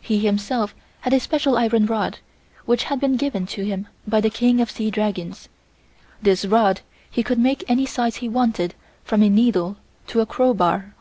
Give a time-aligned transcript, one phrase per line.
[0.00, 2.16] He himself had a special iron rod,
[2.64, 5.50] which had been given to him by the King of Sea Dragons.
[6.22, 9.76] This rod he could make any size he wanted from a needle
[10.06, 10.94] to a crowbar.